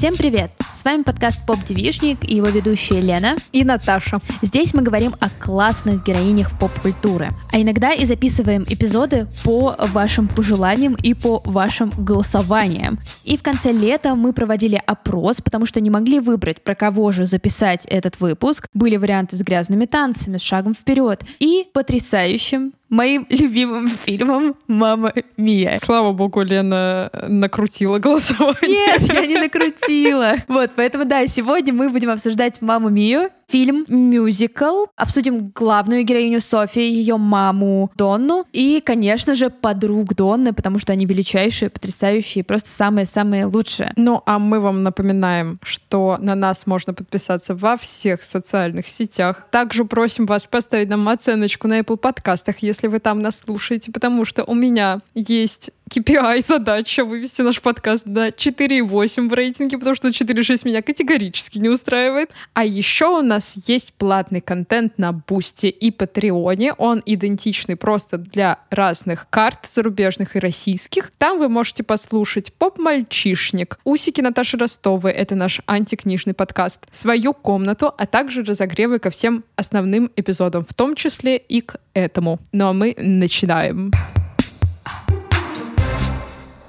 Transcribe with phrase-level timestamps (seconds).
[0.00, 0.50] Всем привет!
[0.80, 4.18] С вами подкаст «Поп Девишник» и его ведущие Лена и Наташа.
[4.40, 10.94] Здесь мы говорим о классных героинях поп-культуры, а иногда и записываем эпизоды по вашим пожеланиям
[10.94, 12.98] и по вашим голосованиям.
[13.24, 17.26] И в конце лета мы проводили опрос, потому что не могли выбрать, про кого же
[17.26, 18.66] записать этот выпуск.
[18.72, 25.78] Были варианты с грязными танцами, с шагом вперед и потрясающим моим любимым фильмом «Мама Мия».
[25.82, 28.68] Слава богу, Лена накрутила голосование.
[28.68, 30.34] Нет, я не накрутила.
[30.48, 34.84] Вот, поэтому да, сегодня мы будем обсуждать «Маму Мию», фильм мюзикл.
[34.96, 41.06] Обсудим главную героиню Софи, ее маму Донну и, конечно же, подруг Донны, потому что они
[41.06, 43.92] величайшие, потрясающие, просто самые-самые лучшие.
[43.96, 49.48] Ну, а мы вам напоминаем, что на нас можно подписаться во всех социальных сетях.
[49.50, 54.24] Также просим вас поставить нам оценочку на Apple подкастах, если вы там нас слушаете, потому
[54.24, 60.08] что у меня есть KPI задача вывести наш подкаст до 4,8 в рейтинге, потому что
[60.08, 62.30] 4,6 меня категорически не устраивает.
[62.54, 66.72] А еще у нас есть платный контент на Бусте и Патреоне.
[66.74, 71.12] Он идентичный просто для разных карт, зарубежных и российских.
[71.18, 78.06] Там вы можете послушать «Поп-мальчишник», «Усики Наташи Ростовой»— это наш антикнижный подкаст, «Свою комнату», а
[78.06, 82.38] также разогревы ко всем основным эпизодам, в том числе и к этому.
[82.52, 83.90] Ну а мы начинаем.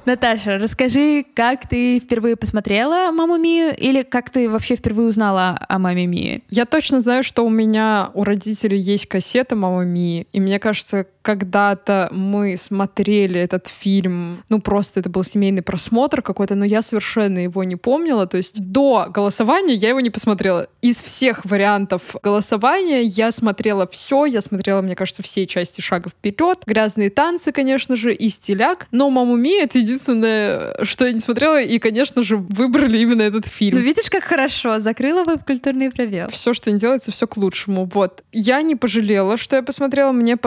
[0.05, 5.77] Наташа, расскажи, как ты впервые посмотрела «Маму Мию» или как ты вообще впервые узнала о
[5.77, 6.43] «Маме Мии»?
[6.49, 11.05] Я точно знаю, что у меня, у родителей есть кассета «Мама Мии», и мне кажется,
[11.21, 17.39] когда-то мы смотрели этот фильм, ну просто это был семейный просмотр какой-то, но я совершенно
[17.39, 20.67] его не помнила, то есть до голосования я его не посмотрела.
[20.81, 26.63] Из всех вариантов голосования я смотрела все, я смотрела, мне кажется, все части «Шага вперед»,
[26.65, 31.61] «Грязные танцы», конечно же, и «Стиляк», но «Маму Мию»— это единственное, что я не смотрела,
[31.61, 33.77] и, конечно же, выбрали именно этот фильм.
[33.77, 36.29] Ну, видишь, как хорошо, закрыла вы культурный пробел.
[36.29, 37.89] Все, что не делается, все к лучшему.
[37.93, 38.23] Вот.
[38.31, 40.37] Я не пожалела, что я посмотрела, мне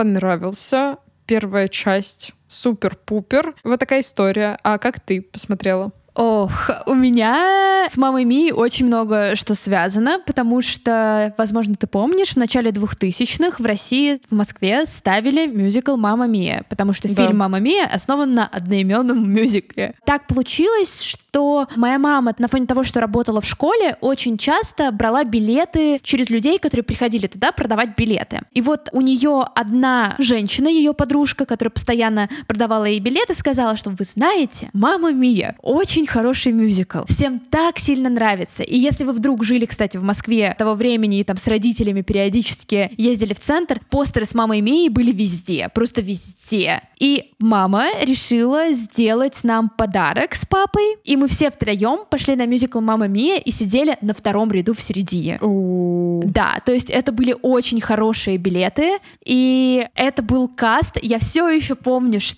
[0.70, 2.32] понравился первая часть.
[2.54, 3.54] Супер-пупер.
[3.64, 4.58] Вот такая история.
[4.62, 5.92] А как ты посмотрела?
[6.14, 12.30] Ох, у меня с мамой Ми очень много что связано, потому что, возможно, ты помнишь,
[12.30, 17.14] в начале 2000-х в России, в Москве ставили мюзикл «Мама Мия», потому что да.
[17.14, 19.94] фильм «Мама Мия» основан на одноименном мюзикле.
[20.06, 25.24] Так получилось, что моя мама на фоне того, что работала в школе, очень часто брала
[25.24, 28.42] билеты через людей, которые приходили туда продавать билеты.
[28.52, 33.90] И вот у нее одна женщина, ее подружка, которая постоянно продавала ей билеты, сказала, что
[33.90, 37.02] вы знаете, «Мама Мия» очень очень хороший мюзикл.
[37.06, 38.62] Всем так сильно нравится.
[38.62, 42.90] И если вы вдруг жили, кстати, в Москве того времени и там с родителями периодически
[42.96, 46.82] ездили в центр, постеры с мамой Мией были везде, просто везде.
[46.98, 52.80] И мама решила сделать нам подарок с папой, и мы все втроем пошли на мюзикл
[52.80, 55.38] «Мама Мия» и сидели на втором ряду в середине.
[55.40, 60.98] Да, то есть это были очень хорошие билеты, и это был каст.
[61.02, 62.33] Я все еще помню, что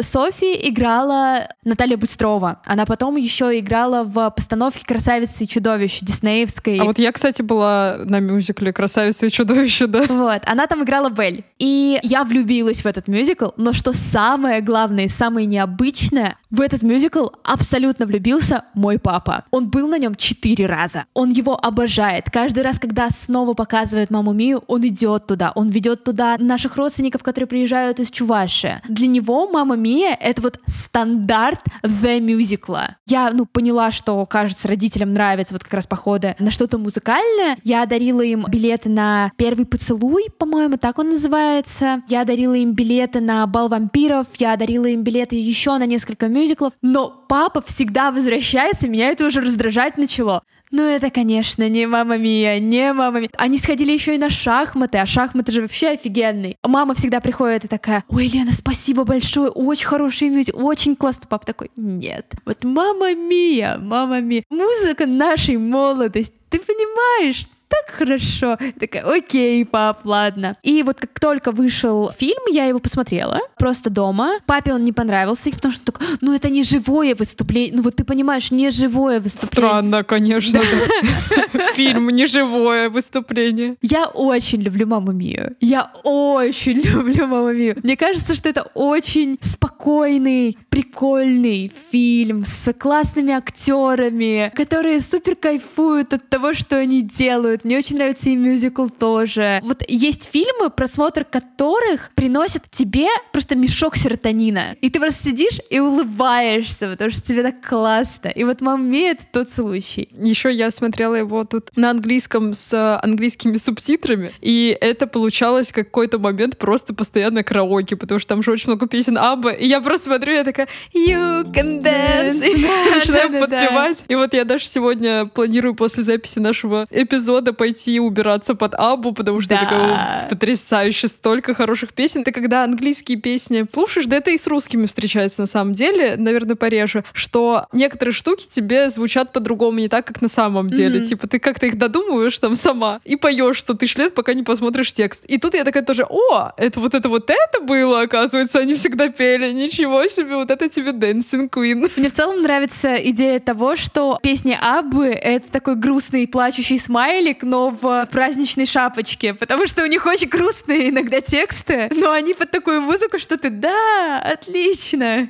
[0.00, 2.60] Софи играла Наталья Быстрова.
[2.66, 6.78] Она потом потом еще играла в постановке «Красавица и чудовище» диснеевской.
[6.78, 10.04] А вот я, кстати, была на мюзикле «Красавица и чудовище», да?
[10.08, 11.44] Вот, она там играла Бель.
[11.58, 16.82] И я влюбилась в этот мюзикл, но что самое главное и самое необычное, в этот
[16.82, 19.44] мюзикл абсолютно влюбился мой папа.
[19.50, 21.04] Он был на нем четыре раза.
[21.12, 22.30] Он его обожает.
[22.32, 25.52] Каждый раз, когда снова показывает «Маму Мию», он идет туда.
[25.54, 28.80] Он ведет туда наших родственников, которые приезжают из Чуваши.
[28.88, 35.12] Для него «Мама Мия»— это вот стандарт the мюзикла я, ну, поняла, что, кажется, родителям
[35.12, 37.56] нравятся вот как раз походы на что-то музыкальное.
[37.62, 42.02] Я дарила им билеты на «Первый поцелуй», по-моему, так он называется.
[42.08, 46.72] Я дарила им билеты на «Бал вампиров», я дарила им билеты еще на несколько мюзиклов.
[46.82, 50.42] Но папа всегда возвращается, меня это уже раздражать начало.
[50.70, 53.30] Ну, это, конечно, не мама Мия, не мама Мия.
[53.36, 56.56] Они сходили еще и на шахматы, а шахматы же вообще офигенные.
[56.64, 61.26] Мама всегда приходит и такая, ой, Лена, спасибо большое, очень хороший мюзик, очень классно.
[61.28, 62.34] Папа такой, нет.
[62.44, 64.42] Вот мама Мия, мама Мия.
[64.50, 66.34] Музыка нашей молодости.
[66.50, 68.58] Ты понимаешь, так хорошо.
[68.78, 70.56] такая, окей, пап, ладно.
[70.62, 74.38] И вот как только вышел фильм, я его посмотрела просто дома.
[74.46, 77.76] Папе он не понравился, потому что так, ну это не живое выступление.
[77.76, 79.68] Ну вот ты понимаешь, не живое выступление.
[79.68, 80.60] Странно, конечно.
[81.74, 83.76] фильм, не живое выступление.
[83.82, 85.56] Я очень люблю «Маму Мию».
[85.60, 87.76] Я очень люблю «Маму Мию».
[87.82, 96.28] Мне кажется, что это очень спокойный, прикольный фильм с классными актерами, которые супер кайфуют от
[96.28, 97.55] того, что они делают.
[97.64, 99.60] Мне очень нравится и мюзикл тоже.
[99.62, 104.76] Вот есть фильмы, просмотр которых приносит тебе просто мешок серотонина.
[104.80, 108.28] И ты просто сидишь и улыбаешься, потому что тебе так классно.
[108.28, 110.08] И вот «Мамма Мия»— это тот случай.
[110.16, 116.58] Еще я смотрела его тут на английском с английскими субтитрами, и это получалось какой-то момент
[116.58, 120.32] просто постоянно караоке, потому что там же очень много песен Абба, и я просто смотрю,
[120.34, 124.04] я такая «You can dance!» и начинаю подпевать.
[124.08, 129.40] И вот я даже сегодня планирую после записи нашего эпизода пойти убираться под Абу, потому
[129.40, 132.24] что такая потрясающе столько хороших песен.
[132.24, 136.56] Ты когда английские песни слушаешь, да это и с русскими встречается на самом деле, наверное,
[136.56, 141.00] пореже, что некоторые штуки тебе звучат по-другому, не так, как на самом деле.
[141.00, 141.06] Mm-hmm.
[141.06, 144.92] Типа ты как-то их додумываешь там сама и поешь, что ты лет, пока не посмотришь
[144.92, 145.24] текст.
[145.26, 149.08] И тут я такая тоже, о, это вот это вот это было, оказывается, они всегда
[149.08, 151.90] пели, ничего себе, вот это тебе Dancing Queen.
[151.96, 157.70] Мне в целом нравится идея того, что песни Аббы— это такой грустный плачущий смайлик, но
[157.70, 162.80] в праздничной шапочке, потому что у них очень грустные иногда тексты, но они под такую
[162.80, 165.28] музыку, что ты «да, отлично».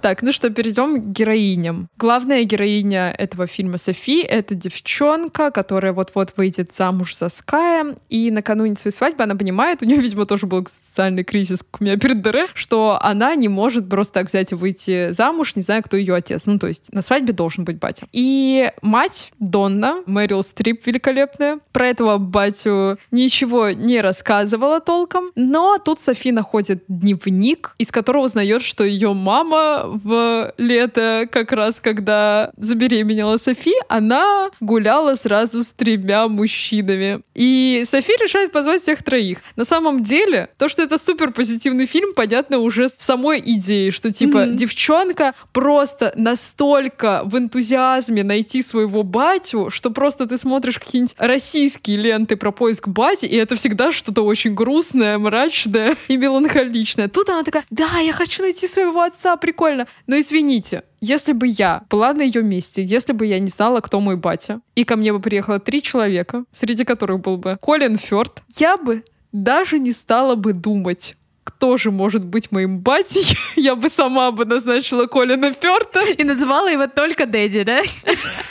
[0.00, 1.88] Так, ну что, перейдем к героиням.
[1.96, 8.76] Главная героиня этого фильма Софи— это девчонка, которая вот-вот выйдет замуж за Ская, и накануне
[8.76, 12.48] своей свадьбы она понимает, у нее, видимо, тоже был социальный кризис, у меня перед ДР,
[12.54, 16.46] что она не может просто так взять и выйти замуж, не зная, кто ее отец.
[16.46, 18.06] Ну, то есть на свадьбе должен быть батя.
[18.12, 25.98] И мать Донна, Мэрил Стрип великолепная, про этого батю ничего не рассказывала толком, но тут
[25.98, 33.36] Софи находит дневник, из которого узнает, что ее мама в лето, как раз когда забеременела
[33.38, 37.20] Софи, она гуляла сразу с тремя мужчинами.
[37.34, 39.38] И Софи решает позвать всех троих.
[39.56, 44.12] На самом деле, то, что это супер позитивный фильм, понятно уже с самой идеей, что
[44.12, 44.54] типа mm-hmm.
[44.54, 52.36] девчонка просто настолько в энтузиазме найти своего батю, что просто ты смотришь какие-нибудь российские ленты
[52.36, 57.08] про поиск бати, и это всегда что-то очень грустное, мрачное и меланхоличное.
[57.08, 59.86] Тут она такая, да, я хочу найти своего отца, прикольно прикольно.
[60.06, 64.00] Но извините, если бы я была на ее месте, если бы я не знала, кто
[64.00, 68.42] мой батя, и ко мне бы приехало три человека, среди которых был бы Колин Фёрд,
[68.56, 69.02] я бы
[69.32, 74.44] даже не стала бы думать, кто же может быть моим батей, я бы сама бы
[74.44, 76.00] назначила Колина Фёрта.
[76.18, 77.80] И называла его только Дэдди, да?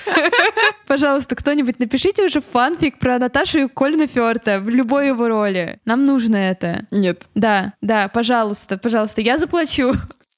[0.88, 5.80] Пожалуйста, кто-нибудь напишите уже фанфик про Наташу и Колина Фёрта в любой его роли.
[5.86, 6.88] Нам нужно это.
[6.92, 7.22] Нет.
[7.36, 9.92] Да, да, пожалуйста, пожалуйста, я заплачу.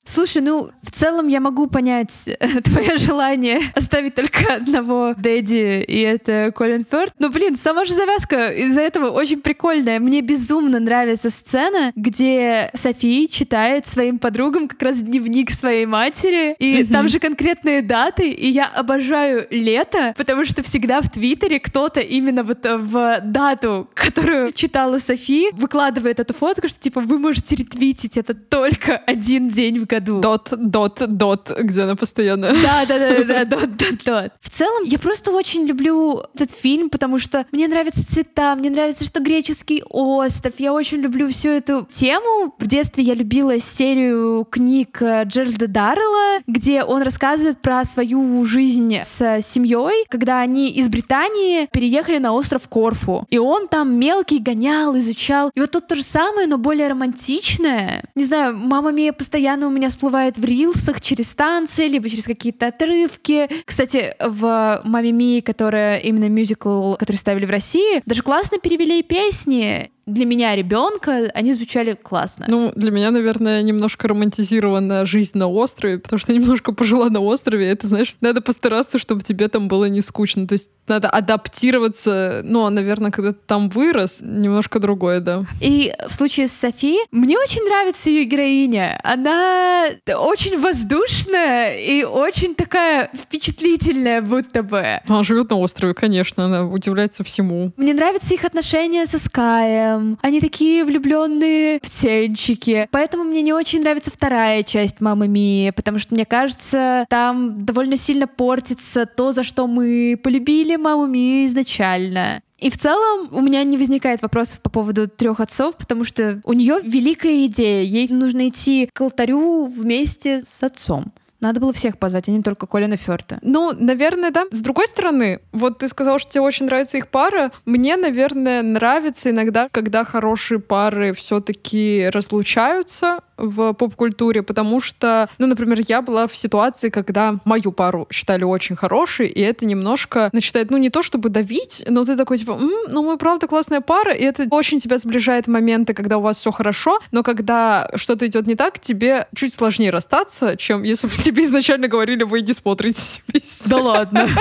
[0.06, 2.12] Слушай, ну, в целом я могу понять
[2.64, 7.14] твое желание оставить только одного Дэдди, и это Колин Фёрд.
[7.20, 10.00] Но, блин, сама же завязка из-за этого очень прикольная.
[10.00, 16.84] Мне безумно нравится сцена, где Софи читает своим подругам как раз дневник своей матери, и
[16.86, 22.44] там же конкретные даты, и я обожаю лето, потому что всегда в Твиттере кто-то именно
[22.44, 28.34] вот в дату, которую читала Софи, выкладывает эту фотку, что типа вы можете ретвитить это
[28.34, 30.22] только один день в году.
[30.22, 32.54] Дот, дот, дот, где она постоянно.
[32.64, 34.32] Да, да, да, да, дот, дот, дот.
[34.42, 39.06] В целом, я просто очень люблю этот фильм, потому что мне нравятся цвета, мне нравится,
[39.06, 40.54] что греческий остров.
[40.58, 42.54] Я очень люблю всю эту тему.
[42.60, 48.96] В детстве я любила серию книг э, Джеральда Даррелла, где он рассказывает про свою жизнь
[49.04, 53.26] с семьей, когда они из Британии переехали на остров Корфу.
[53.30, 55.52] И он там мелкий гонял, изучал.
[55.56, 58.04] И вот тут то же самое, но более романтичное.
[58.16, 62.68] Не знаю, мама Мия постоянно у меня всплывает в рилсах через танцы, либо через какие-то
[62.68, 63.48] отрывки.
[63.64, 69.92] Кстати, в «Маме Мии», которая именно мюзикл, который ставили в России, даже классно перевели песни
[70.10, 72.46] для меня ребенка они звучали классно.
[72.48, 77.20] Ну, для меня, наверное, немножко романтизированная жизнь на острове, потому что я немножко пожила на
[77.20, 77.70] острове.
[77.70, 80.48] Это, знаешь, надо постараться, чтобы тебе там было не скучно.
[80.48, 82.42] То есть надо адаптироваться.
[82.44, 85.44] Ну, а, наверное, когда ты там вырос, немножко другое, да.
[85.62, 89.00] И в случае с Софи, мне очень нравится ее героиня.
[89.04, 89.86] Она
[90.18, 95.02] очень воздушная и очень такая впечатлительная, будто бы.
[95.08, 97.72] Она живет на острове, конечно, она удивляется всему.
[97.78, 102.88] Мне нравятся их отношения со Скаем они такие влюбленные птенчики.
[102.92, 107.98] Поэтому мне не очень нравится вторая часть «Мамы Мии», потому что, мне кажется, там довольно
[107.98, 112.42] сильно портится то, за что мы полюбили «Маму Мию» изначально.
[112.60, 116.54] И в целом у меня не возникает вопросов по поводу трех отцов, потому что у
[116.54, 117.84] нее великая идея.
[117.84, 121.14] Ей нужно идти к алтарю вместе с отцом.
[121.40, 123.40] Надо было всех позвать, а не только Колина Фёрта.
[123.42, 124.46] Ну, наверное, да.
[124.52, 127.52] С другой стороны, вот ты сказал, что тебе очень нравится их пара.
[127.66, 135.48] Мне, наверное, нравится иногда, когда хорошие пары все таки разлучаются в поп-культуре, потому что, ну,
[135.48, 140.70] например, я была в ситуации, когда мою пару считали очень хорошей, и это немножко начинает,
[140.72, 144.14] ну, не то чтобы давить, но ты такой, типа, М, ну, мы правда классная пара,
[144.14, 148.48] и это очень тебя сближает моменты, когда у вас все хорошо, но когда что-то идет
[148.48, 153.22] не так, тебе чуть сложнее расстаться, чем если бы тебе изначально говорили, вы не смотрите
[153.28, 153.70] вместе.
[153.70, 154.30] Да ладно.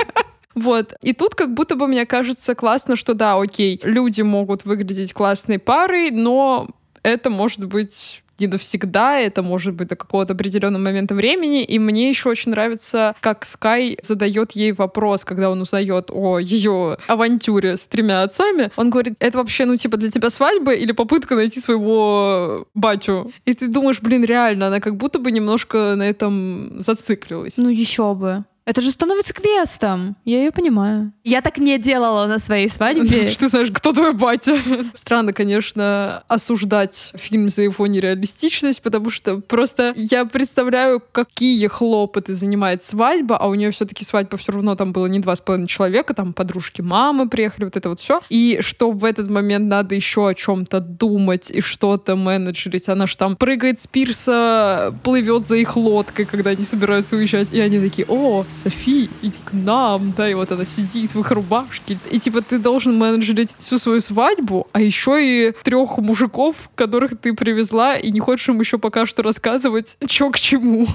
[0.55, 0.93] Вот.
[1.01, 5.57] И тут как будто бы, мне кажется, классно, что да, окей, люди могут выглядеть классной
[5.57, 6.67] парой, но
[7.03, 11.63] это может быть не навсегда, это может быть до какого-то определенного момента времени.
[11.63, 16.97] И мне еще очень нравится, как Скай задает ей вопрос, когда он узнает о ее
[17.07, 18.71] авантюре с тремя отцами.
[18.75, 23.31] Он говорит, это вообще, ну, типа, для тебя свадьба или попытка найти своего батю?
[23.45, 27.53] И ты думаешь, блин, реально, она как будто бы немножко на этом зациклилась.
[27.57, 28.45] Ну еще бы.
[28.65, 30.15] Это же становится квестом.
[30.25, 31.11] Я ее понимаю.
[31.23, 33.23] Я так не делала на своей свадьбе.
[33.31, 34.59] Что ты знаешь, кто твой батя?
[34.93, 42.83] Странно, конечно, осуждать фильм за его нереалистичность, потому что просто я представляю, какие хлопоты занимает
[42.83, 46.13] свадьба, а у нее все-таки свадьба все равно там было не два с половиной человека,
[46.13, 48.21] там подружки мамы приехали, вот это вот все.
[48.29, 52.87] И что в этот момент надо еще о чем-то думать и что-то менеджерить.
[52.89, 57.51] Она же там прыгает с пирса, плывет за их лодкой, когда они собираются уезжать.
[57.51, 61.31] И они такие, о, Софи, иди к нам, да, и вот она сидит в их
[61.31, 61.97] рубашке.
[62.11, 67.33] И типа ты должен менеджерить всю свою свадьбу, а еще и трех мужиков, которых ты
[67.33, 70.87] привезла, и не хочешь им еще пока что рассказывать, что к чему.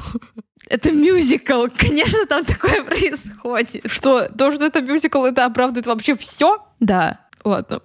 [0.67, 1.67] Это мюзикл.
[1.77, 3.91] Конечно, там такое происходит.
[3.91, 6.63] Что, то, что это мюзикл, это оправдывает вообще все?
[6.81, 7.21] Да.
[7.45, 7.81] Ладно.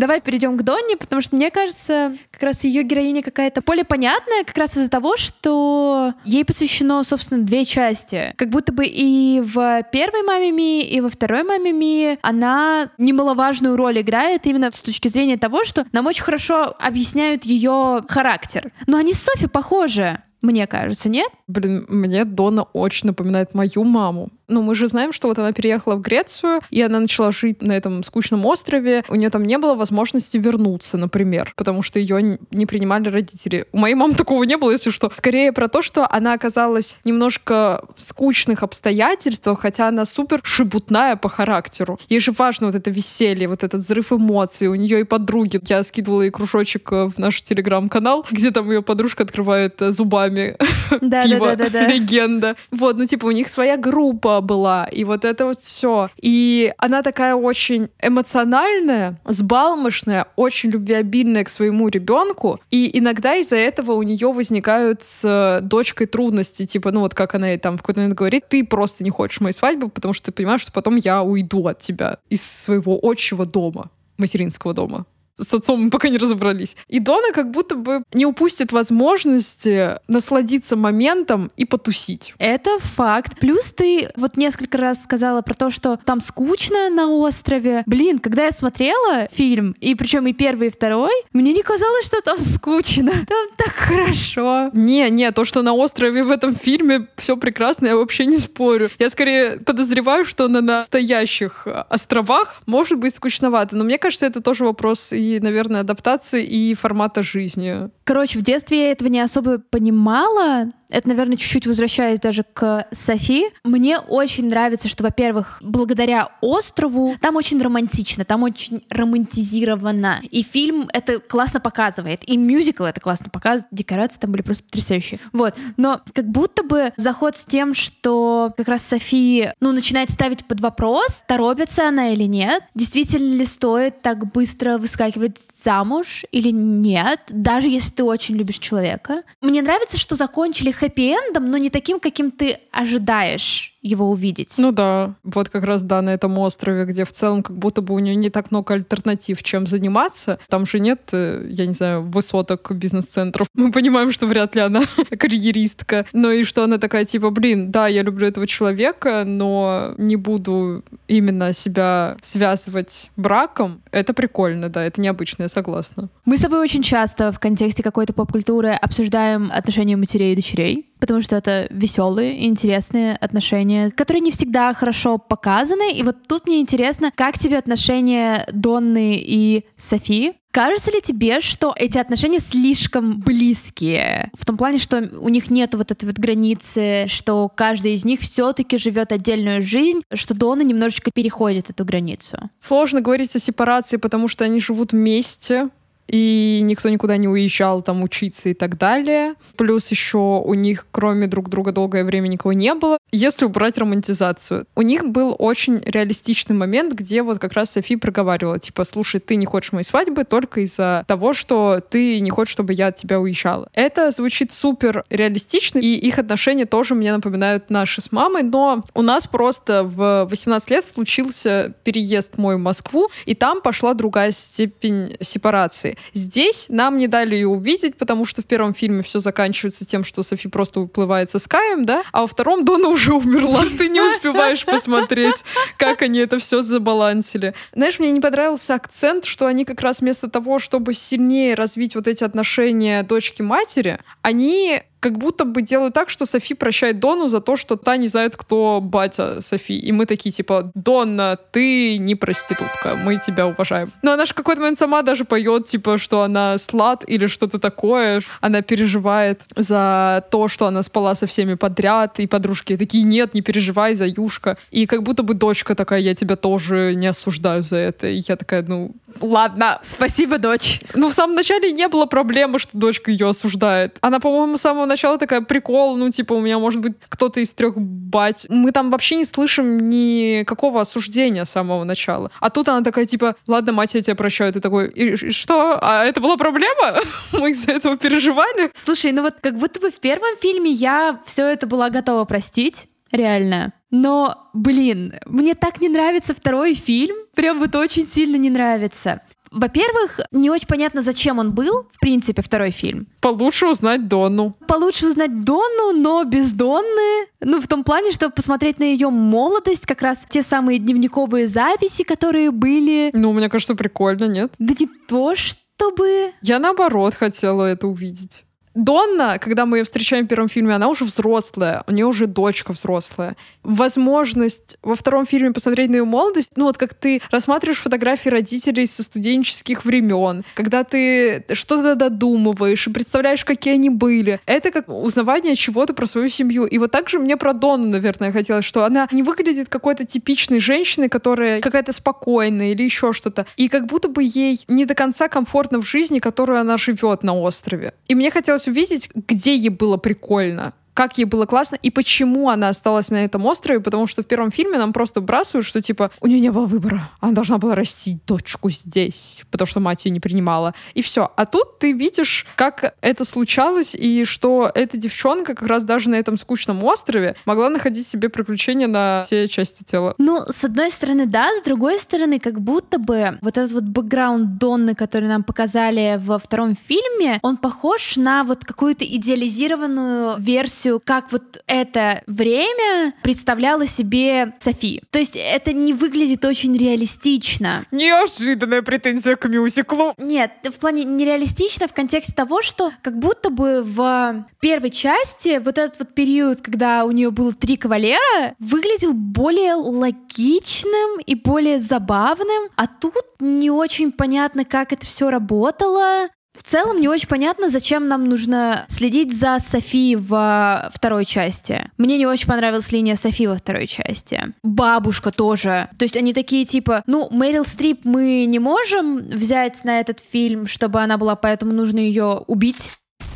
[0.00, 4.44] Давай перейдем к Донне, потому что мне кажется, как раз ее героиня какая-то более понятная,
[4.44, 8.32] как раз из-за того, что ей посвящено, собственно, две части.
[8.38, 13.76] Как будто бы и в первой маме Ми, и во второй маме Ми она немаловажную
[13.76, 18.72] роль играет именно с точки зрения того, что нам очень хорошо объясняют ее характер.
[18.86, 20.22] Но они с Софи похожи.
[20.42, 21.30] Мне кажется, нет?
[21.48, 24.30] Блин, мне Дона очень напоминает мою маму.
[24.50, 27.72] Ну, мы же знаем, что вот она переехала в Грецию, и она начала жить на
[27.72, 29.04] этом скучном острове.
[29.08, 33.66] У нее там не было возможности вернуться, например, потому что ее не принимали родители.
[33.70, 35.12] У моей мамы такого не было, если что.
[35.16, 41.28] Скорее про то, что она оказалась немножко в скучных обстоятельствах, хотя она супер шебутная по
[41.28, 42.00] характеру.
[42.08, 44.66] Ей же важно вот это веселье, вот этот взрыв эмоций.
[44.66, 45.60] У нее и подруги.
[45.68, 49.92] Я скидывала ей кружочек э, в наш телеграм-канал, где там ее подружка открывает э,
[50.30, 50.56] зубами
[51.00, 51.46] да, пиво.
[51.46, 51.86] Да, да, да, да.
[51.88, 52.56] Легенда.
[52.70, 56.10] Вот, ну типа у них своя группа была, и вот это вот все.
[56.20, 63.92] И она такая очень эмоциональная, сбалмошная, очень любвеобильная к своему ребенку, и иногда из-за этого
[63.92, 68.00] у нее возникают с дочкой трудности, типа, ну вот как она ей там в какой-то
[68.00, 71.22] момент говорит, ты просто не хочешь моей свадьбы, потому что ты понимаешь, что потом я
[71.22, 75.06] уйду от тебя из своего отчего дома, материнского дома
[75.40, 76.76] с отцом мы пока не разобрались.
[76.88, 82.34] И Дона как будто бы не упустит возможности насладиться моментом и потусить.
[82.38, 83.38] Это факт.
[83.38, 87.82] Плюс ты вот несколько раз сказала про то, что там скучно на острове.
[87.86, 92.20] Блин, когда я смотрела фильм, и причем и первый, и второй, мне не казалось, что
[92.20, 93.12] там скучно.
[93.26, 94.70] Там так хорошо.
[94.72, 98.90] Не, не, то, что на острове в этом фильме все прекрасно, я вообще не спорю.
[98.98, 103.76] Я скорее подозреваю, что на настоящих островах может быть скучновато.
[103.76, 107.90] Но мне кажется, это тоже вопрос наверное, адаптации и формата жизни.
[108.04, 113.46] Короче, в детстве я этого не особо понимала, это, наверное, чуть-чуть возвращаясь даже к Софи.
[113.64, 120.20] Мне очень нравится, что, во-первых, благодаря острову там очень романтично, там очень романтизировано.
[120.30, 122.28] И фильм это классно показывает.
[122.28, 123.68] И мюзикл это классно показывает.
[123.70, 125.20] Декорации там были просто потрясающие.
[125.32, 125.54] Вот.
[125.76, 130.60] Но как будто бы заход с тем, что как раз Софи, ну, начинает ставить под
[130.60, 137.68] вопрос, торопится она или нет, действительно ли стоит так быстро выскакивать замуж или нет, даже
[137.68, 139.22] если ты очень любишь человека.
[139.40, 144.54] Мне нравится, что закончили хэппи-эндом, но не таким, каким ты ожидаешь его увидеть.
[144.58, 147.94] Ну да, вот как раз да, на этом острове, где в целом как будто бы
[147.94, 150.38] у нее не так много альтернатив, чем заниматься.
[150.48, 153.46] Там же нет, э, я не знаю, высоток бизнес-центров.
[153.54, 154.82] Мы понимаем, что вряд ли она
[155.18, 156.06] карьеристка.
[156.12, 160.84] Но и что она такая, типа, блин, да, я люблю этого человека, но не буду
[161.08, 163.82] именно себя связывать браком.
[163.90, 166.10] Это прикольно, да, это необычно, я согласна.
[166.24, 171.22] Мы с тобой очень часто в контексте какой-то поп-культуры обсуждаем отношения матерей и дочерей потому
[171.22, 175.92] что это веселые, интересные отношения, которые не всегда хорошо показаны.
[175.92, 180.34] И вот тут мне интересно, как тебе отношения Донны и Софи?
[180.52, 184.30] Кажется ли тебе, что эти отношения слишком близкие?
[184.36, 188.20] В том плане, что у них нет вот этой вот границы, что каждый из них
[188.20, 192.50] все-таки живет отдельную жизнь, что Дона немножечко переходит эту границу.
[192.58, 195.68] Сложно говорить о сепарации, потому что они живут вместе,
[196.10, 199.34] и никто никуда не уезжал там учиться и так далее.
[199.56, 202.98] Плюс еще у них, кроме друг друга, долгое время никого не было.
[203.12, 208.58] Если убрать романтизацию, у них был очень реалистичный момент, где вот как раз Софи проговаривала,
[208.58, 212.72] типа, слушай, ты не хочешь моей свадьбы только из-за того, что ты не хочешь, чтобы
[212.72, 213.68] я от тебя уезжала.
[213.74, 219.02] Это звучит супер реалистично, и их отношения тоже мне напоминают наши с мамой, но у
[219.02, 225.16] нас просто в 18 лет случился переезд мой в Москву, и там пошла другая степень
[225.20, 225.98] сепарации.
[226.14, 230.22] Здесь нам не дали ее увидеть, потому что в первом фильме все заканчивается тем, что
[230.22, 234.64] Софи просто уплывает со Скаем, да, а во втором Дона уже умерла, ты не успеваешь
[234.64, 235.44] посмотреть,
[235.76, 237.54] как они это все забалансили.
[237.74, 242.06] Знаешь, мне не понравился акцент, что они как раз вместо того, чтобы сильнее развить вот
[242.06, 247.56] эти отношения дочки-матери, они как будто бы делают так, что Софи прощает Дону за то,
[247.56, 249.78] что та не знает, кто батя Софи.
[249.78, 253.90] И мы такие, типа, Донна, ты не проститутка, мы тебя уважаем.
[254.02, 257.58] Но она же в какой-то момент сама даже поет, типа, что она слад или что-то
[257.58, 258.22] такое.
[258.40, 263.40] Она переживает за то, что она спала со всеми подряд, и подружки такие, нет, не
[263.40, 264.58] переживай, за Юшка.
[264.70, 268.06] И как будто бы дочка такая, я тебя тоже не осуждаю за это.
[268.06, 269.80] И я такая, ну, ладно.
[269.82, 270.80] Спасибо, дочь.
[270.94, 273.96] Ну, в самом начале не было проблемы, что дочка ее осуждает.
[274.02, 277.54] Она, по-моему, с самого начала такая прикол, ну, типа, у меня может быть кто-то из
[277.54, 278.46] трех бать.
[278.50, 282.30] Мы там вообще не слышим никакого осуждения с самого начала.
[282.40, 284.52] А тут она такая, типа, ладно, мать, я тебя прощаю.
[284.52, 285.78] Ты такой, и, и что?
[285.80, 287.00] А это была проблема?
[287.32, 288.70] Мы из-за этого переживали?
[288.74, 292.88] Слушай, ну вот как будто бы в первом фильме я все это была готова простить.
[293.12, 293.72] Реально.
[293.90, 297.16] Но, блин, мне так не нравится второй фильм.
[297.34, 299.22] Прям вот очень сильно не нравится.
[299.50, 303.08] Во-первых, не очень понятно, зачем он был, в принципе, второй фильм.
[303.20, 304.56] Получше узнать Донну.
[304.66, 307.26] Получше узнать Донну, но без Донны.
[307.40, 312.04] Ну, в том плане, чтобы посмотреть на ее молодость, как раз те самые дневниковые записи,
[312.04, 313.10] которые были.
[313.12, 314.52] Ну, мне кажется, прикольно, нет?
[314.58, 316.32] Да не то, чтобы...
[316.42, 318.44] Я наоборот хотела это увидеть.
[318.74, 322.72] Донна, когда мы ее встречаем в первом фильме, она уже взрослая, у нее уже дочка
[322.72, 323.36] взрослая.
[323.64, 328.86] Возможность во втором фильме посмотреть на ее молодость, ну вот как ты рассматриваешь фотографии родителей
[328.86, 334.40] со студенческих времен, когда ты что-то додумываешь и представляешь, какие они были.
[334.46, 336.64] Это как узнавание чего-то про свою семью.
[336.64, 340.60] И вот так же мне про Донну, наверное, хотелось, что она не выглядит какой-то типичной
[340.60, 343.46] женщиной, которая какая-то спокойная или еще что-то.
[343.56, 347.34] И как будто бы ей не до конца комфортно в жизни, которую она живет на
[347.34, 347.94] острове.
[348.06, 352.50] И мне хотелось хотелось увидеть, где ей было прикольно как ей было классно и почему
[352.50, 356.10] она осталась на этом острове, потому что в первом фильме нам просто бросают, что типа
[356.20, 360.10] у нее не было выбора, она должна была расти дочку здесь, потому что мать ее
[360.10, 361.32] не принимала, и все.
[361.36, 366.16] А тут ты видишь, как это случалось, и что эта девчонка как раз даже на
[366.16, 370.14] этом скучном острове могла находить себе приключения на все части тела.
[370.18, 374.58] Ну, с одной стороны, да, с другой стороны, как будто бы вот этот вот бэкграунд
[374.58, 381.00] Донны, который нам показали во втором фильме, он похож на вот какую-то идеализированную версию полностью
[381.04, 385.02] как вот это время представляла себе Софи.
[385.10, 387.84] То есть это не выглядит очень реалистично.
[387.90, 390.14] Неожиданная претензия к мюзиклу.
[390.18, 395.78] Нет, в плане нереалистично в контексте того, что как будто бы в первой части вот
[395.78, 402.70] этот вот период, когда у нее было три кавалера, выглядел более логичным и более забавным,
[402.76, 406.28] а тут не очень понятно, как это все работало.
[406.56, 411.90] В целом не очень понятно, зачем нам нужно следить за Софи во второй части.
[411.96, 414.52] Мне не очень понравилась линия Софи во второй части.
[414.62, 415.88] Бабушка тоже.
[415.98, 420.66] То есть они такие типа, ну, Мэрил Стрип мы не можем взять на этот фильм,
[420.66, 422.90] чтобы она была, поэтому нужно ее убить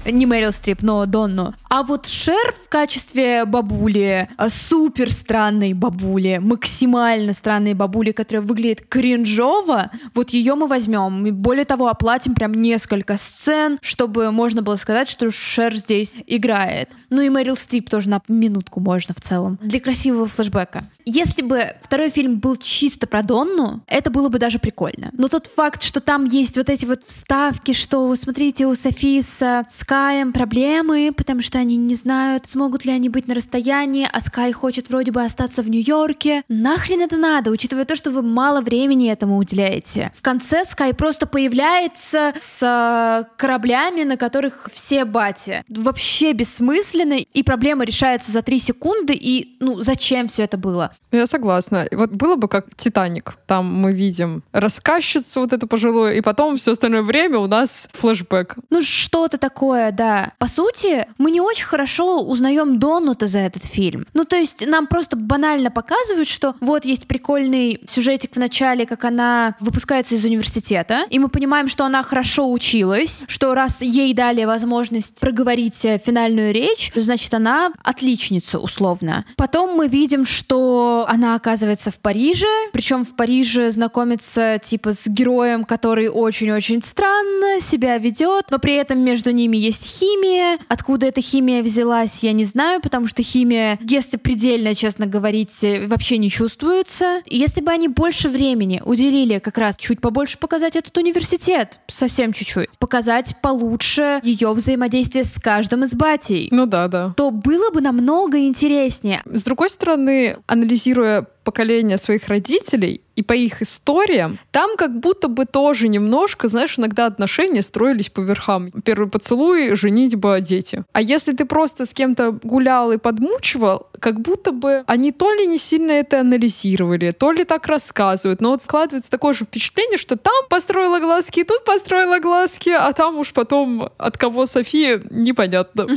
[0.06, 1.54] не Мэрил Стрип, но Донну.
[1.68, 8.86] А вот Шер в качестве бабули, а, супер странной бабули, максимально странной бабули, которая выглядит
[8.88, 11.26] кринжово, вот ее мы возьмем.
[11.26, 16.90] И более того, оплатим прям несколько сцен, чтобы можно было сказать, что Шер здесь играет.
[17.10, 19.58] Ну и Мэрил Стрип тоже на минутку можно в целом.
[19.62, 20.84] Для красивого флешбека.
[21.04, 25.10] Если бы второй фильм был чисто про Донну, это было бы даже прикольно.
[25.12, 29.66] Но тот факт, что там есть вот эти вот вставки, что, смотрите, у Софии с,
[29.94, 34.20] с Каем проблемы, потому что они не знают, смогут ли они быть на расстоянии, а
[34.20, 36.42] Скай хочет вроде бы остаться в Нью-Йорке.
[36.48, 40.12] Нахрен это надо, учитывая то, что вы мало времени этому уделяете.
[40.16, 45.62] В конце Скай просто появляется с э, кораблями, на которых все бати.
[45.68, 50.90] Вообще бессмысленно, и проблема решается за три секунды, и ну зачем все это было?
[51.12, 51.86] Я согласна.
[51.92, 53.36] Вот было бы как Титаник.
[53.46, 58.56] Там мы видим рассказчицу вот эту пожилую, и потом все остальное время у нас флешбэк.
[58.70, 60.32] Ну что-то такое, да.
[60.38, 64.06] По сути, мы не очень хорошо узнаем Донну-то за этот фильм.
[64.14, 69.04] Ну то есть нам просто банально показывают, что вот есть прикольный сюжетик в начале, как
[69.04, 74.44] она выпускается из университета, и мы понимаем, что она хорошо училась, что раз ей дали
[74.44, 79.24] возможность проговорить э, финальную речь, значит она отличница условно.
[79.36, 85.64] Потом мы видим, что она оказывается в Париже, причем в Париже знакомится типа с героем,
[85.64, 90.58] который очень-очень странно себя ведет, но при этом между ними есть химия.
[90.68, 96.18] Откуда эта химия взялась, я не знаю, потому что химия, если предельно, честно говорить, вообще
[96.18, 97.22] не чувствуется.
[97.26, 102.70] Если бы они больше времени уделили как раз чуть побольше показать этот университет, совсем чуть-чуть,
[102.78, 107.14] показать получше ее взаимодействие с каждым из батей, Ну да, да.
[107.16, 109.22] то было бы намного интереснее.
[109.24, 115.44] С другой стороны, анализируя поколение своих родителей и по их историям, там как будто бы
[115.44, 118.72] тоже немножко, знаешь, иногда отношения строились по верхам.
[118.84, 120.84] Первый поцелуй, женитьба, дети.
[120.92, 125.46] А если ты просто с кем-то гулял и подмучивал, как будто бы они то ли
[125.46, 130.18] не сильно это анализировали, то ли так рассказывают, но вот складывается такое же впечатление, что
[130.18, 135.86] там построила глазки, тут построила глазки, а там уж потом от кого София, непонятно.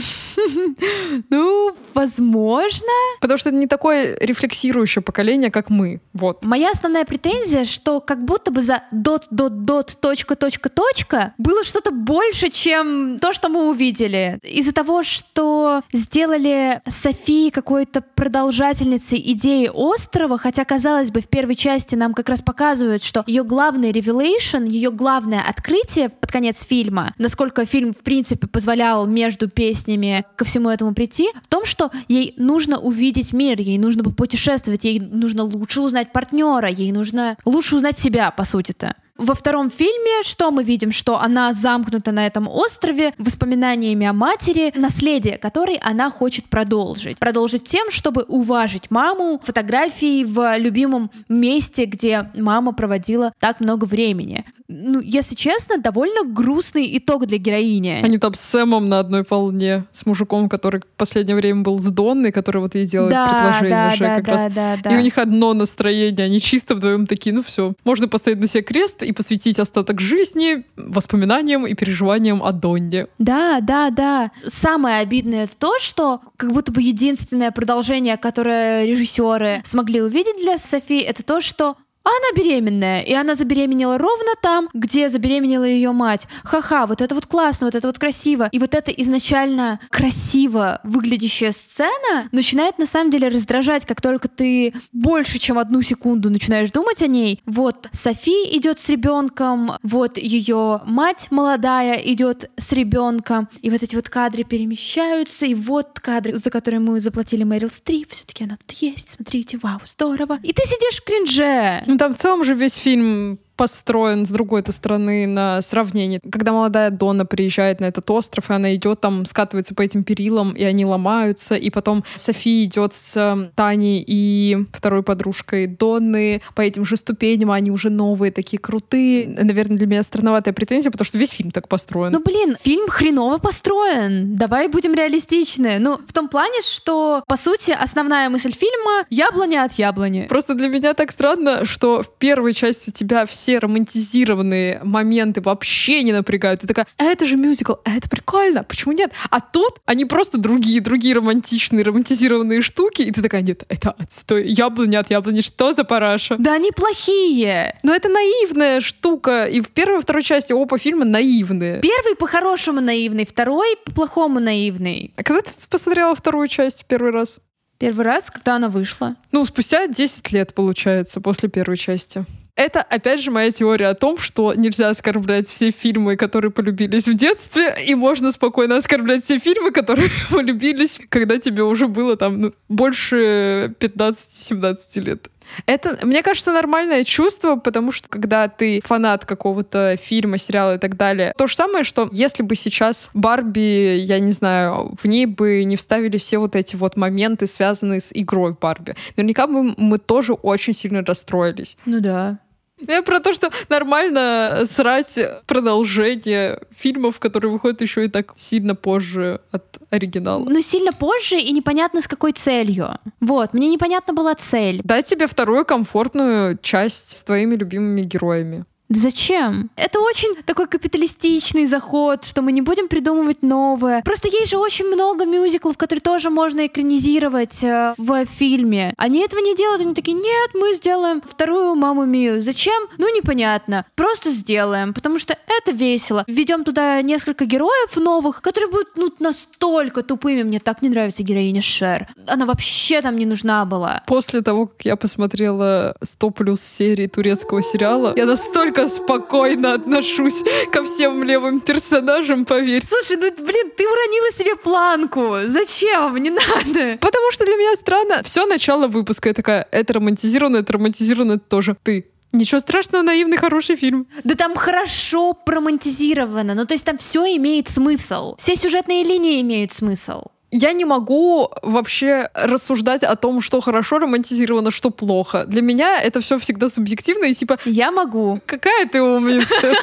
[1.29, 2.87] Ну, возможно.
[3.19, 5.99] Потому что это не такое рефлексирующее поколение, как мы.
[6.13, 6.45] Вот.
[6.45, 11.63] Моя основная претензия, что как будто бы за дот, дот, дот, точка, точка, точка было
[11.63, 14.39] что-то больше, чем то, что мы увидели.
[14.43, 21.95] Из-за того, что сделали Софии какой-то продолжательницей идеи острова, хотя, казалось бы, в первой части
[21.95, 27.65] нам как раз показывают, что ее главный ревелейшн, ее главное открытие под конец фильма, насколько
[27.65, 32.79] фильм, в принципе, позволял между песнями ко всему этому прийти, в том, что ей нужно
[32.79, 38.31] увидеть мир, ей нужно попутешествовать, ей нужно лучше узнать партнера, ей нужно лучше узнать себя,
[38.31, 38.95] по сути-то.
[39.17, 40.91] Во втором фильме что мы видим?
[40.91, 47.17] Что она замкнута на этом острове воспоминаниями о матери, наследие которой она хочет продолжить.
[47.17, 54.45] Продолжить тем, чтобы уважить маму фотографии в любимом месте, где мама проводила так много времени.
[54.67, 58.01] Ну, если честно, довольно грустный итог для героини.
[58.03, 61.85] Они там с Сэмом на одной волне, с мужиком, который в последнее время был с
[61.85, 64.53] Донной, который вот ей делает да, предложение да, уже да, как да, раз.
[64.53, 64.93] да, да.
[64.93, 68.63] И у них одно настроение, они чисто вдвоем такие, ну все, можно поставить на себе
[68.63, 73.07] крест и посвятить остаток жизни воспоминаниям и переживаниям о Донне.
[73.17, 74.31] Да, да, да.
[74.47, 80.57] Самое обидное это то, что как будто бы единственное продолжение, которое режиссеры смогли увидеть для
[80.57, 81.77] Софии, это то, что
[82.09, 86.27] она беременная, и она забеременела ровно там, где забеременела ее мать.
[86.43, 88.49] Ха-ха, вот это вот классно, вот это вот красиво.
[88.51, 94.73] И вот эта изначально красиво выглядящая сцена начинает на самом деле раздражать, как только ты
[94.91, 97.41] больше, чем одну секунду начинаешь думать о ней.
[97.45, 103.95] Вот Софи идет с ребенком, вот ее мать молодая идет с ребенком, и вот эти
[103.95, 108.77] вот кадры перемещаются, и вот кадры, за которые мы заплатили Мэрил Стрип, все-таки она тут
[108.77, 110.39] есть, смотрите, вау, здорово.
[110.43, 111.83] И ты сидишь в кринже.
[111.85, 116.21] Ну там в целом же весь фильм построен с другой-то стороны на сравнении.
[116.31, 120.53] Когда молодая Дона приезжает на этот остров, и она идет там, скатывается по этим перилам,
[120.53, 126.61] и они ломаются, и потом София идет с э, Таней и второй подружкой Донны по
[126.61, 129.27] этим же ступеням, они уже новые, такие крутые.
[129.27, 132.13] Наверное, для меня странноватая претензия, потому что весь фильм так построен.
[132.13, 134.35] Ну, блин, фильм хреново построен.
[134.35, 135.79] Давай будем реалистичны.
[135.79, 140.27] Ну, в том плане, что, по сути, основная мысль фильма— яблоня от яблони.
[140.29, 146.13] Просто для меня так странно, что в первой части тебя все романтизированные моменты вообще не
[146.13, 146.61] напрягают.
[146.61, 149.11] Ты такая, а это же мюзикл, а это прикольно, почему нет?
[149.29, 154.47] А тут они просто другие, другие романтичные, романтизированные штуки, и ты такая, нет, это отстой,
[154.47, 156.35] яблоня от яблони, что за параша?
[156.37, 157.77] Да они плохие.
[157.83, 161.79] Но это наивная штука, и в первой и второй части оба фильма наивные.
[161.81, 165.13] Первый по-хорошему наивный, второй по-плохому наивный.
[165.15, 167.39] А когда ты посмотрела вторую часть первый раз?
[167.77, 169.15] Первый раз, когда она вышла.
[169.31, 172.25] Ну, спустя 10 лет, получается, после первой части.
[172.57, 177.13] Это, опять же, моя теория о том, что нельзя оскорблять все фильмы, которые полюбились в
[177.13, 182.51] детстве, и можно спокойно оскорблять все фильмы, которые полюбились, когда тебе уже было там ну,
[182.67, 185.29] больше 15-17 лет.
[185.65, 190.97] Это, мне кажется, нормальное чувство, потому что когда ты фанат какого-то фильма, сериала и так
[190.97, 195.63] далее, то же самое, что если бы сейчас Барби, я не знаю, в ней бы
[195.63, 199.99] не вставили все вот эти вот моменты, связанные с игрой в Барби, наверняка бы мы
[199.99, 201.77] тоже очень сильно расстроились.
[201.85, 202.39] Ну да.
[202.79, 209.41] Я про то, что нормально срать продолжение фильмов, которые выходят еще и так сильно позже
[209.51, 210.43] от оригинала.
[210.43, 212.99] Ну, сильно позже и непонятно с какой целью.
[213.19, 214.81] Вот, мне непонятна была цель.
[214.83, 218.65] Дать тебе вторую комфортную часть с твоими любимыми героями.
[218.89, 219.69] Зачем?
[219.75, 224.01] Это очень такой капиталистичный заход, что мы не будем придумывать новое.
[224.03, 228.93] Просто есть же очень много мюзиклов, которые тоже можно экранизировать э, в фильме.
[228.97, 232.41] Они этого не делают, они такие, нет, мы сделаем вторую «Маму Мию».
[232.41, 232.87] Зачем?
[232.97, 233.85] Ну, непонятно.
[233.95, 236.23] Просто сделаем, потому что это весело.
[236.27, 240.43] Введем туда несколько героев новых, которые будут ну, настолько тупыми.
[240.43, 242.07] Мне так не нравится героиня Шер.
[242.25, 244.03] Она вообще там не нужна была.
[244.07, 250.43] После того, как я посмотрела 100 плюс серий турецкого сериала, я настолько настолько спокойно отношусь
[250.71, 252.83] ко всем левым персонажам, поверь.
[252.87, 255.37] Слушай, ну, блин, ты уронила себе планку.
[255.47, 256.15] Зачем?
[256.17, 256.97] Не надо.
[256.99, 258.21] Потому что для меня странно.
[258.23, 262.07] Все начало выпуска я такая, это романтизировано, это романтизировано, это тоже ты.
[262.33, 264.07] Ничего страшного, наивный, хороший фильм.
[264.23, 266.55] Да там хорошо промантизировано.
[266.55, 268.35] Ну, то есть там все имеет смысл.
[268.37, 274.71] Все сюжетные линии имеют смысл я не могу вообще рассуждать о том, что хорошо романтизировано,
[274.71, 275.45] что плохо.
[275.45, 277.57] Для меня это все всегда субъективно и типа...
[277.65, 278.39] Я могу.
[278.45, 279.73] Какая ты умница.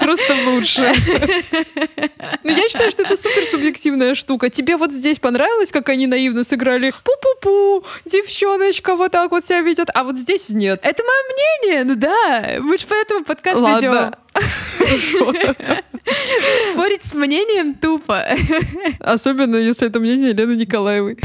[0.00, 0.80] Просто лучше.
[2.42, 4.48] Но я считаю, что это супер субъективная штука.
[4.48, 6.92] Тебе вот здесь понравилось, как они наивно сыграли?
[7.04, 10.80] Пу-пу-пу, девчоночка вот так вот себя ведет, а вот здесь нет.
[10.82, 12.60] Это мое мнение, ну да.
[12.60, 14.14] Мы же поэтому подкаст ведем.
[16.72, 18.24] Спорить с мнением тупо.
[19.00, 21.18] Особенно, если это мнение Лены Николаевой.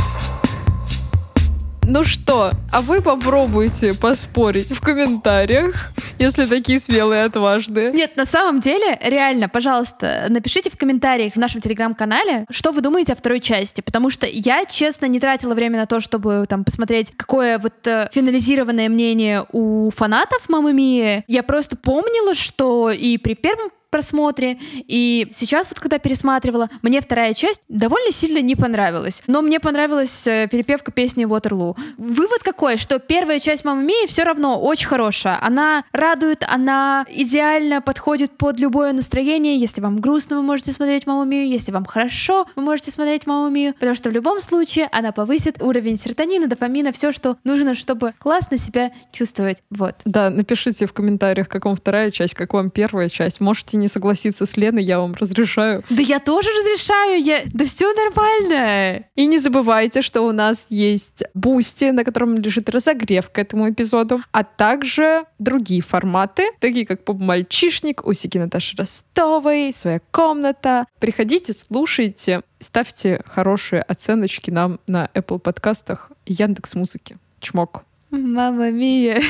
[1.88, 7.92] Ну что, а вы попробуйте поспорить в комментариях, если такие смелые отважные.
[7.92, 13.14] Нет, на самом деле, реально, пожалуйста, напишите в комментариях в нашем телеграм-канале, что вы думаете
[13.14, 17.14] о второй части, потому что я, честно, не тратила время на то, чтобы там посмотреть,
[17.16, 21.24] какое вот э, финализированное мнение у фанатов Мамы Мии.
[21.28, 24.58] Я просто помнила, что и при первом просмотре.
[24.74, 29.24] И сейчас вот когда пересматривала, мне вторая часть довольно сильно не понравилась.
[29.26, 31.78] Но мне понравилась э, перепевка песни Waterloo.
[31.98, 35.40] Вывод какой, что первая часть Мамы Мии все равно очень хорошая.
[35.42, 39.58] Она радует, она идеально подходит под любое настроение.
[39.58, 41.48] Если вам грустно, вы можете смотреть Маму Мию.
[41.48, 43.76] Если вам хорошо, вы можете смотреть Маму Мию.
[43.76, 48.58] Потому что в любом случае она повысит уровень серотонина, дофамина, все, что нужно, чтобы классно
[48.58, 49.64] себя чувствовать.
[49.70, 49.96] Вот.
[50.04, 53.40] Да, напишите в комментариях, как вам вторая часть, как вам первая часть.
[53.40, 55.84] Можете не не согласиться с Леной, я вам разрешаю.
[55.92, 57.44] Да я тоже разрешаю, я...
[57.54, 59.06] да все нормально.
[59.16, 64.22] И не забывайте, что у нас есть Boosty, на котором лежит разогрев к этому эпизоду,
[64.32, 70.86] а также другие форматы, такие как Поп-мальчишник, Усики Наташи Ростовой, Своя комната.
[71.00, 77.18] Приходите, слушайте, ставьте хорошие оценочки нам на Apple подкастах и Яндекс Музыки.
[77.40, 77.84] Чмок.
[78.10, 79.22] Мама мия.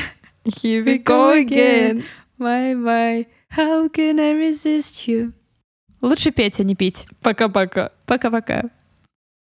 [0.46, 2.04] Here we go again.
[2.38, 3.26] Bye-bye.
[3.50, 5.32] How can I resist you?
[6.00, 7.06] Лучше петь, а не пить.
[7.22, 7.90] Пока-пока.
[8.06, 8.70] Пока-пока.